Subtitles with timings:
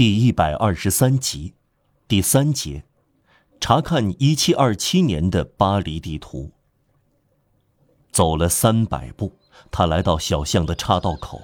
[0.00, 1.52] 第一百二十三集，
[2.08, 2.84] 第三节，
[3.60, 6.52] 查看一七二七年的巴黎地图。
[8.10, 9.36] 走了三百步，
[9.70, 11.42] 他来到小巷的岔道口。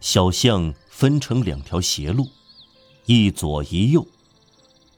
[0.00, 2.26] 小巷分成两条斜路，
[3.04, 4.06] 一左一右，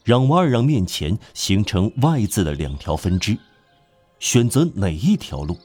[0.04, 3.36] 让瓦尔让面前形成 Y 字的两条分支。
[4.20, 5.58] 选择哪一条路？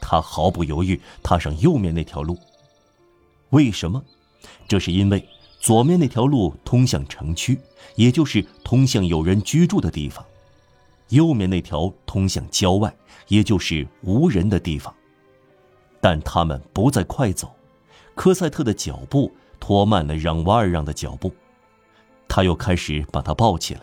[0.00, 2.36] 他毫不犹豫踏上右面那条路。
[3.50, 4.02] 为什么？
[4.66, 5.24] 这是因为。
[5.58, 7.58] 左面那条路通向城区，
[7.96, 10.24] 也就是通向有人居住的地方；
[11.08, 12.94] 右面那条通向郊外，
[13.26, 14.94] 也就是无人的地方。
[16.00, 17.52] 但他们不再快走，
[18.14, 21.32] 科赛特的脚步拖慢了让瓦尔让的脚步，
[22.28, 23.80] 他又开始把他抱起来。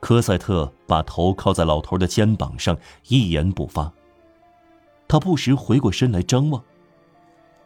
[0.00, 2.76] 科赛特把头靠在老头的肩膀上，
[3.08, 3.92] 一言不发。
[5.06, 6.62] 他不时回过身来张望，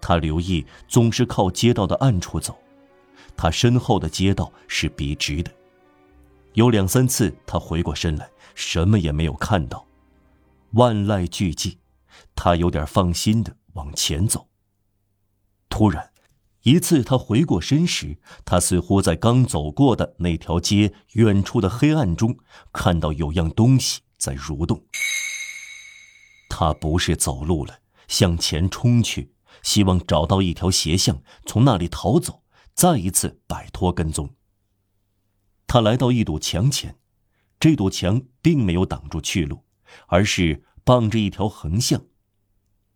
[0.00, 2.58] 他留意总是靠街道的暗处走。
[3.38, 5.50] 他身后的街道是笔直的，
[6.54, 9.86] 有两三次他回过身来，什么也没有看到。
[10.72, 11.76] 万籁俱寂，
[12.34, 14.48] 他有点放心的往前走。
[15.68, 16.10] 突然，
[16.62, 22.36] 一次他回过身时，他似乎在刚走过的那条街远处的黑暗中
[22.72, 24.82] 看到有样东西在蠕动。
[26.48, 29.30] 他不是走路了，向前冲去，
[29.62, 32.42] 希望找到一条斜巷，从那里逃走。
[32.78, 34.30] 再一次摆脱跟踪。
[35.66, 36.96] 他来到一堵墙前，
[37.58, 39.64] 这堵墙并没有挡住去路，
[40.06, 42.00] 而是傍着一条横向，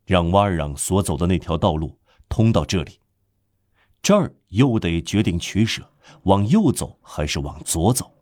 [0.05, 3.01] 让瓦尔让所走的那条道路通到这里。
[4.01, 5.91] 这儿又得决定取舍，
[6.23, 8.15] 往右走还是往左走。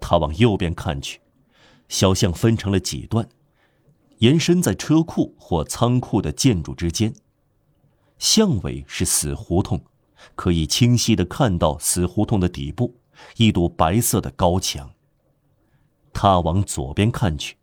[0.00, 1.20] 他往右边看去，
[1.90, 3.28] 小巷分成了几段，
[4.20, 7.14] 延伸在车库或仓库的建筑之间。
[8.16, 9.84] 巷尾是死胡同。
[10.34, 12.94] 可以清晰的看到死胡同的底部，
[13.36, 14.90] 一堵白色的高墙。
[16.12, 17.56] 他往左边看去，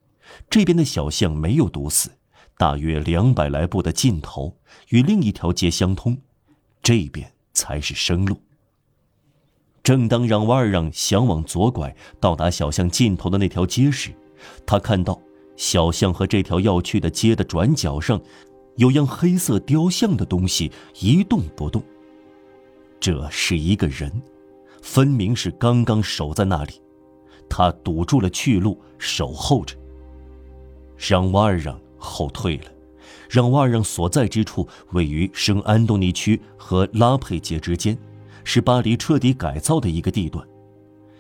[0.50, 2.12] 这边的小巷没有堵死，
[2.58, 4.56] 大约两百来步的尽头
[4.90, 6.18] 与另一条街相通，
[6.82, 8.40] 这边才是生路。
[9.82, 14.16] 正当让瓦尔让想往左拐，到达小巷尽头的那条街时，
[14.66, 15.20] 他看到
[15.58, 18.22] 小巷和这条要去的街的转角上，
[18.78, 20.72] 有样黑色雕像的东西
[21.02, 21.84] 一动不动。
[23.04, 24.10] 这是一个人，
[24.82, 26.72] 分明是刚刚守在那里，
[27.50, 29.76] 他堵住了去路，守候着。
[30.96, 32.72] 让瓦尔让后退了，
[33.30, 37.98] 让瓦尔让所在之处位于圣安东尼区和拉佩街之间，
[38.46, 40.48] 是巴黎彻底改造的一个地段。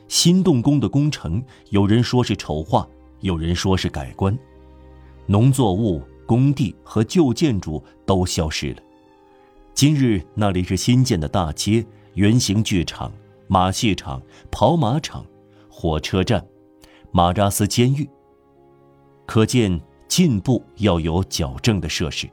[0.08, 2.88] 新动工的工程，有人说是丑化，
[3.20, 4.40] 有人说是改观，
[5.26, 8.78] 农作物、工地和旧建筑都消失了。
[9.74, 13.12] 今日那里是新建的大街、圆形剧场、
[13.48, 15.26] 马戏场、跑马场、
[15.68, 16.46] 火车站、
[17.12, 18.08] 马扎斯监狱。
[19.26, 22.30] 可见进步要有矫正的设施。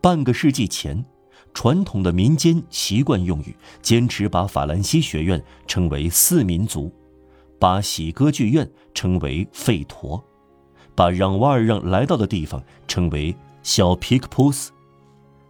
[0.00, 1.04] 半个世纪前，
[1.52, 6.92] 传统的民间习惯用语坚持把法兰西学院称为四民族，
[7.58, 10.22] 把喜歌剧院称为费陀，
[10.94, 13.34] 把让瓦尔让来到的地方称为
[13.64, 14.70] 小皮克普斯。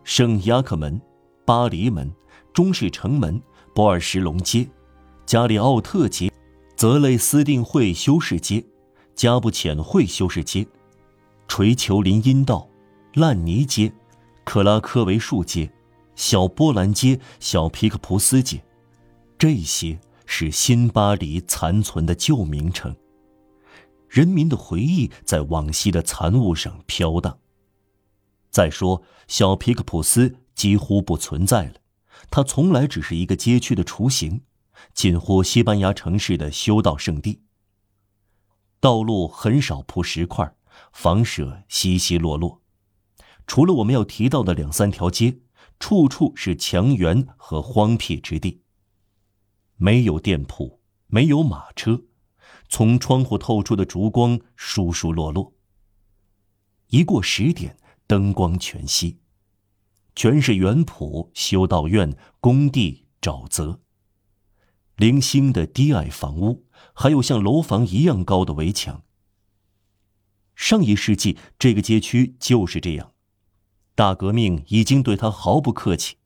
[0.07, 1.03] 圣雅克门、
[1.45, 2.09] 巴黎门、
[2.53, 3.43] 中式城门、
[3.75, 4.65] 波尔什隆街、
[5.27, 6.33] 加里奥特街、
[6.77, 8.65] 泽雷斯定会修士街、
[9.17, 10.65] 加布浅会修士街、
[11.49, 12.69] 垂球林荫道、
[13.15, 13.93] 烂泥街、
[14.45, 15.69] 克拉科维树街、
[16.15, 18.63] 小波兰街、小皮克普斯街，
[19.37, 22.95] 这些是新巴黎残存的旧名称。
[24.09, 27.37] 人民的回忆在往昔的残物上飘荡。
[28.57, 31.75] 再说，小皮克普斯几乎不存在了，
[32.31, 34.41] 它从来只是一个街区的雏形，
[34.95, 37.43] 近乎西班牙城市的修道圣地。
[38.81, 40.57] 道路很少铺石块，
[40.91, 42.63] 房舍稀稀落落，
[43.47, 45.41] 除了我们要提到的两三条街，
[45.79, 48.63] 处处是墙垣和荒僻之地。
[49.77, 52.05] 没有店铺，没有马车，
[52.71, 55.53] 从窗户透出的烛光疏疏落落。
[56.87, 57.77] 一过十点。
[58.07, 59.17] 灯光全熄，
[60.15, 63.81] 全是园圃、修道院、工地、沼泽。
[64.95, 69.03] 零星的低矮房屋，还有像楼房一样高的围墙。
[70.55, 73.13] 上一世纪，这个街区就是这样。
[73.97, 76.17] 大革命已经对他毫不客气。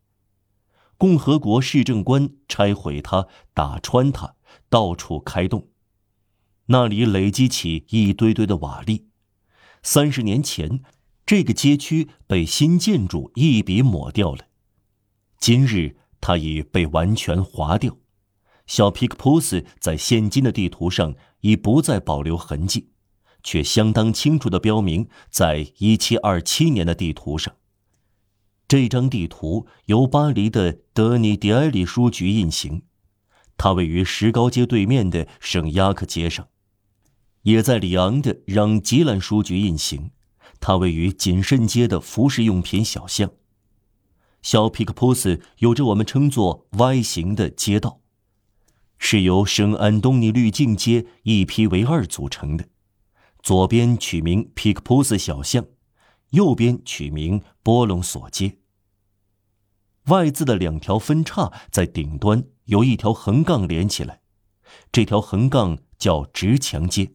[0.98, 4.36] 共和国市政官拆毁它，打穿它，
[4.68, 5.68] 到处开洞，
[6.66, 9.06] 那里累积起一堆堆的瓦砾。
[9.82, 10.82] 三十年前。
[11.30, 14.46] 这个街区被新建筑一笔抹掉了，
[15.38, 17.96] 今日它已被完全划掉。
[18.66, 22.88] 小皮克普斯在现今的地图上已不再保留痕迹，
[23.44, 27.54] 却相当清楚地标明在1727年的地图上。
[28.66, 32.82] 这张地图由巴黎的德尼迪埃里书局印行，
[33.56, 36.46] 它位于石膏街对面的圣雅克街上；
[37.42, 40.10] 也在里昂的让吉兰书局印行，
[40.60, 43.30] 它位于谨慎街的服饰用品小巷。
[44.42, 48.00] 小皮克普斯有着我们称作 Y 型的街道，
[48.98, 52.68] 是由圣安东尼滤镜街一批为二组成的，
[53.42, 55.66] 左边取名皮克普斯小巷，
[56.30, 58.58] 右边取名波隆索街。
[60.06, 64.20] Y 字的两条分叉在顶端有一条横杠连起来，
[64.90, 67.12] 这条横杠叫直墙街。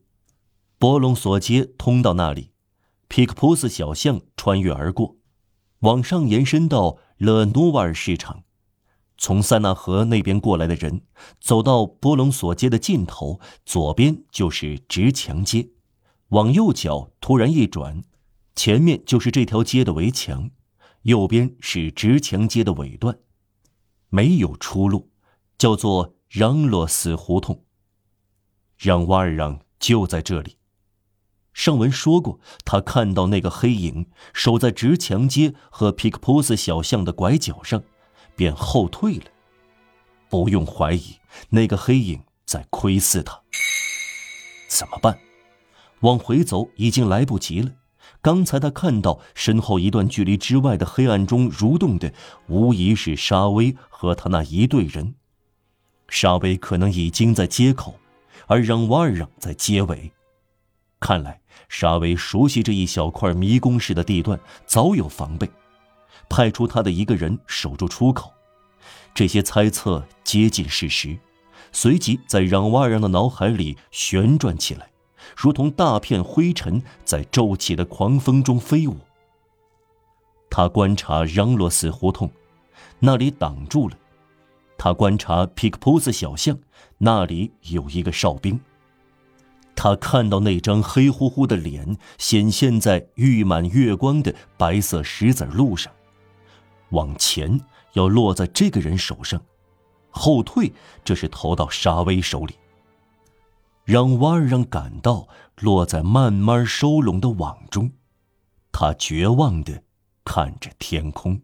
[0.77, 2.51] 波隆索街通到那里，
[3.07, 5.17] 皮克普斯小巷穿越而过，
[5.79, 8.43] 往上延伸到勒努瓦尔市场。
[9.17, 11.03] 从塞纳河那边过来的人
[11.39, 15.69] 走到波隆索街的尽头，左边就是直墙街，
[16.29, 18.03] 往右脚突然一转，
[18.55, 20.51] 前面就是这条街的围墙。
[21.03, 23.19] 右边是直墙街的尾段，
[24.09, 25.11] 没有出路，
[25.57, 27.63] 叫做让洛斯胡同。
[28.75, 30.57] 让瓦尔让就在这里。
[31.55, 37.81] 上文说过，他看到那个黑影守在直墙街和皮克普斯小巷的拐角上，
[38.35, 39.23] 便后退了。
[40.29, 41.15] 不用怀疑，
[41.49, 43.41] 那个黑影在窥视他。
[44.67, 45.17] 怎么办？
[46.01, 47.71] 往回走已经来不及了。
[48.21, 52.13] 刚才他看到身后一段距离之外的黑暗中蠕动的，
[52.47, 55.15] 无疑是沙威和他那一队人。
[56.09, 57.97] 沙威可能已经在街口，
[58.47, 60.11] 而让瓦尔让在街尾。
[60.99, 65.49] 看来沙威熟悉这一小块迷宫式的地段，早有防备，
[66.29, 68.31] 派出他的一个人守住出口。
[69.13, 71.17] 这些猜测接近事实，
[71.71, 74.89] 随即在让瓦尔的脑海里旋转起来。
[75.35, 78.97] 如同大片灰尘在骤起的狂风中飞舞。
[80.51, 82.29] 他观察让洛斯胡同，
[82.99, 83.97] 那里挡住了；
[84.77, 86.57] 他观察皮克普斯小巷，
[86.99, 88.59] 那里有一个哨兵。
[89.85, 95.93] 他看到那张黑乎乎的脸显现在誉满月光的白色石子路上，
[96.89, 97.61] 往前
[97.93, 99.39] 要落在这个人手上，
[100.09, 100.73] 后退
[101.03, 102.55] 这是投到沙威手里。
[103.83, 105.27] 让瓦尔让感到
[105.57, 107.91] 落在慢慢收拢的网中，
[108.71, 109.83] 他绝望地
[110.23, 111.39] 看着天空。